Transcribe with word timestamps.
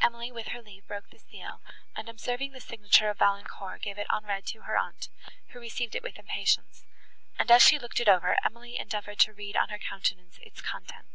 Emily, 0.00 0.32
with 0.32 0.48
her 0.48 0.62
leave, 0.62 0.86
broke 0.86 1.10
the 1.10 1.18
seal, 1.18 1.60
and, 1.94 2.08
observing 2.08 2.52
the 2.52 2.58
signature 2.62 3.10
of 3.10 3.18
Valancourt, 3.18 3.82
gave 3.82 3.98
it 3.98 4.06
unread 4.08 4.46
to 4.46 4.62
her 4.62 4.78
aunt, 4.78 5.10
who 5.48 5.60
received 5.60 5.94
it 5.94 6.02
with 6.02 6.18
impatience; 6.18 6.86
and, 7.38 7.50
as 7.50 7.60
she 7.60 7.78
looked 7.78 8.00
it 8.00 8.08
over, 8.08 8.38
Emily 8.42 8.78
endeavoured 8.78 9.18
to 9.18 9.34
read 9.34 9.58
on 9.58 9.68
her 9.68 9.78
countenance 9.78 10.38
its 10.40 10.62
contents. 10.62 11.10